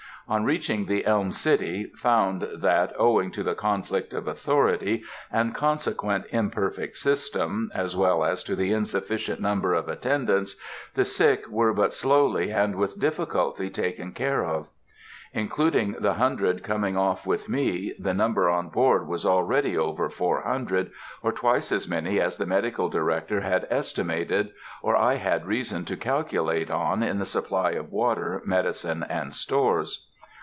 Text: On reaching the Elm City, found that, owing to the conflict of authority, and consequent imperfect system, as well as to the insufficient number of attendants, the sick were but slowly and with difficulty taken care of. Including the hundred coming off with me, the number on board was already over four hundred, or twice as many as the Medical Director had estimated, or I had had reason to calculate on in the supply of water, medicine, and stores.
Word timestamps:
On 0.27 0.45
reaching 0.45 0.85
the 0.85 1.05
Elm 1.05 1.33
City, 1.33 1.91
found 1.93 2.47
that, 2.55 2.93
owing 2.97 3.31
to 3.31 3.43
the 3.43 3.55
conflict 3.55 4.13
of 4.13 4.29
authority, 4.29 5.03
and 5.29 5.53
consequent 5.53 6.23
imperfect 6.29 6.95
system, 6.95 7.69
as 7.75 7.97
well 7.97 8.23
as 8.23 8.41
to 8.45 8.55
the 8.55 8.71
insufficient 8.71 9.41
number 9.41 9.73
of 9.73 9.89
attendants, 9.89 10.55
the 10.95 11.03
sick 11.03 11.49
were 11.49 11.73
but 11.73 11.91
slowly 11.91 12.49
and 12.49 12.75
with 12.77 12.97
difficulty 12.97 13.69
taken 13.69 14.13
care 14.13 14.45
of. 14.45 14.67
Including 15.33 15.97
the 15.99 16.13
hundred 16.13 16.63
coming 16.63 16.95
off 16.95 17.27
with 17.27 17.49
me, 17.49 17.93
the 17.99 18.13
number 18.13 18.47
on 18.49 18.69
board 18.69 19.07
was 19.07 19.25
already 19.25 19.77
over 19.77 20.07
four 20.09 20.43
hundred, 20.43 20.91
or 21.21 21.33
twice 21.33 21.73
as 21.73 21.89
many 21.89 22.21
as 22.21 22.37
the 22.37 22.45
Medical 22.45 22.87
Director 22.87 23.41
had 23.41 23.67
estimated, 23.69 24.51
or 24.81 24.95
I 24.95 25.15
had 25.15 25.41
had 25.41 25.47
reason 25.47 25.83
to 25.85 25.97
calculate 25.97 26.71
on 26.71 27.03
in 27.03 27.19
the 27.19 27.25
supply 27.25 27.71
of 27.71 27.91
water, 27.91 28.41
medicine, 28.45 29.03
and 29.09 29.33
stores. 29.33 30.07